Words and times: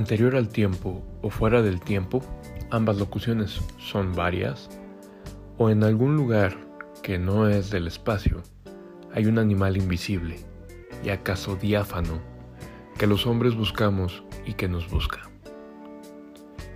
anterior 0.00 0.34
al 0.34 0.48
tiempo 0.48 1.04
o 1.20 1.28
fuera 1.28 1.60
del 1.60 1.78
tiempo, 1.78 2.22
ambas 2.70 2.96
locuciones 2.96 3.60
son 3.78 4.14
varias, 4.14 4.70
o 5.58 5.68
en 5.68 5.84
algún 5.84 6.16
lugar 6.16 6.56
que 7.02 7.18
no 7.18 7.48
es 7.48 7.68
del 7.68 7.86
espacio, 7.86 8.42
hay 9.12 9.26
un 9.26 9.38
animal 9.38 9.76
invisible 9.76 10.38
y 11.04 11.10
acaso 11.10 11.54
diáfano 11.54 12.18
que 12.98 13.06
los 13.06 13.26
hombres 13.26 13.54
buscamos 13.54 14.22
y 14.46 14.54
que 14.54 14.68
nos 14.68 14.88
busca. 14.90 15.28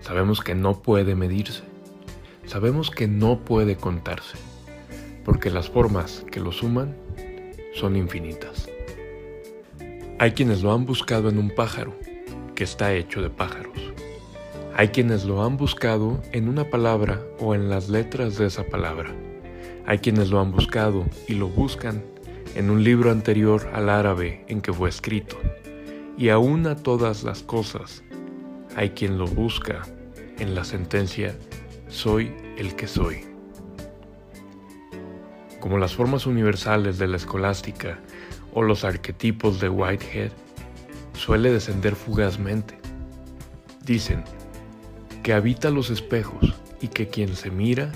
Sabemos 0.00 0.43
que 0.43 0.54
no 0.54 0.82
puede 0.82 1.14
medirse, 1.14 1.62
sabemos 2.45 2.91
que 2.91 3.09
no 3.09 3.41
puede 3.41 3.77
contarse, 3.77 4.36
porque 5.25 5.48
las 5.48 5.70
formas 5.70 6.27
que 6.30 6.41
lo 6.41 6.52
suman 6.52 6.95
son 7.72 7.96
infinitas. 7.96 8.68
Hay 10.18 10.32
quienes 10.32 10.62
lo 10.62 10.75
han 10.75 10.84
buscado 10.84 11.31
en 11.31 11.39
un 11.39 11.48
pájaro, 11.50 11.95
que 12.54 12.64
está 12.64 12.93
hecho 12.94 13.22
de 13.22 13.31
pájaros. 13.31 13.93
Hay 14.76 14.89
quienes 14.89 15.25
lo 15.25 15.45
han 15.45 15.57
buscado 15.57 16.21
en 16.32 16.49
una 16.49 16.68
palabra 16.71 17.22
o 17.39 17.54
en 17.54 17.71
las 17.71 17.89
letras 17.89 18.39
de 18.39 18.46
esa 18.46 18.64
palabra. 18.64 19.11
Hay 19.86 19.99
quienes 19.99 20.31
lo 20.31 20.40
han 20.40 20.50
buscado 20.50 21.04
y 21.29 21.35
lo 21.35 21.48
buscan 21.48 22.03
en 22.54 22.71
un 22.71 22.82
libro 22.82 23.11
anterior 23.11 23.71
al 23.72 23.89
árabe 23.89 24.45
en 24.48 24.61
que 24.61 24.72
fue 24.72 24.89
escrito. 24.89 25.36
Y 26.17 26.29
aún 26.29 26.67
a 26.67 26.76
todas 26.76 27.25
las 27.25 27.43
cosas, 27.43 28.03
hay 28.76 28.90
quien 28.90 29.18
lo 29.18 29.26
busca 29.26 29.82
en 30.39 30.54
la 30.54 30.64
sentencia 30.64 31.36
soy 31.89 32.33
el 32.56 32.75
que 32.75 32.89
soy. 32.89 33.25
Como 35.61 35.78
las 35.78 35.95
formas 35.95 36.27
universales 36.27 36.98
de 36.98 37.06
la 37.06 37.17
escolástica 37.17 38.00
o 38.53 38.62
los 38.62 38.84
arquetipos 38.84 39.61
de 39.61 39.69
Whitehead, 39.69 40.33
suele 41.15 41.51
descender 41.51 41.97
fugazmente. 41.97 42.79
Dicen 43.84 44.25
que 45.23 45.33
habita 45.33 45.71
los 45.71 45.91
espejos 45.91 46.55
y 46.81 46.89
que 46.89 47.09
quien 47.09 47.34
se 47.34 47.51
mira, 47.51 47.91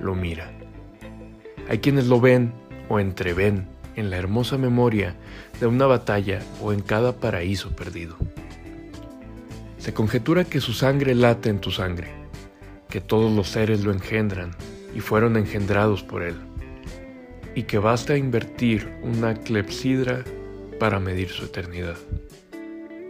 lo 0.00 0.14
mira. 0.14 0.52
Hay 1.68 1.78
quienes 1.78 2.06
lo 2.06 2.20
ven 2.20 2.52
o 2.88 3.00
entreven 3.00 3.66
en 3.96 4.10
la 4.10 4.16
hermosa 4.16 4.58
memoria 4.58 5.16
de 5.60 5.66
una 5.66 5.86
batalla 5.86 6.40
o 6.60 6.72
en 6.72 6.80
cada 6.80 7.16
paraíso 7.16 7.74
perdido. 7.74 8.16
Se 9.78 9.92
conjetura 9.92 10.44
que 10.44 10.60
su 10.60 10.72
sangre 10.72 11.14
late 11.14 11.50
en 11.50 11.60
tu 11.60 11.70
sangre, 11.70 12.08
que 12.88 13.00
todos 13.00 13.32
los 13.32 13.48
seres 13.48 13.82
lo 13.82 13.92
engendran 13.92 14.52
y 14.94 15.00
fueron 15.00 15.36
engendrados 15.36 16.02
por 16.02 16.22
él, 16.22 16.36
y 17.54 17.64
que 17.64 17.78
basta 17.78 18.16
invertir 18.16 18.92
una 19.02 19.34
clepsidra 19.34 20.22
para 20.78 21.00
medir 21.00 21.30
su 21.30 21.46
eternidad. 21.46 21.96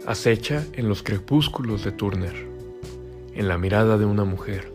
Acecha 0.05 0.65
en 0.73 0.89
los 0.89 1.01
crepúsculos 1.01 1.85
de 1.85 1.93
Turner, 1.93 2.35
en 3.35 3.47
la 3.47 3.57
mirada 3.57 3.97
de 3.97 4.03
una 4.03 4.25
mujer, 4.25 4.69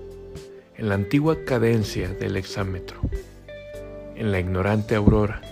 en 0.79 0.89
la 0.89 0.95
antigua 0.95 1.45
cadencia 1.45 2.09
del 2.09 2.39
hexámetro, 2.39 2.99
en 4.17 4.33
la 4.33 4.41
ignorante 4.41 4.95
aurora, 4.95 5.43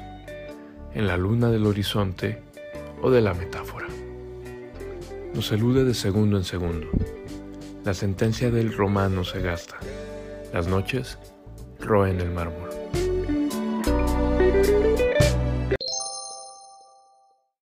en 0.95 1.07
la 1.07 1.19
luna 1.19 1.51
del 1.51 1.67
horizonte 1.67 2.39
o 3.03 3.11
de 3.11 3.21
la 3.21 3.35
metáfora. 3.35 3.87
Nos 5.35 5.53
elude 5.53 5.85
de 5.85 5.93
segundo 5.93 6.39
en 6.39 6.45
segundo. 6.45 6.89
La 7.85 7.93
sentencia 7.93 8.51
del 8.51 8.75
romano 8.75 9.25
se 9.25 9.43
gasta. 9.43 9.77
Las 10.55 10.69
noches 10.69 11.19
roen 11.81 12.19
el 12.21 12.31
mármol. 12.31 12.71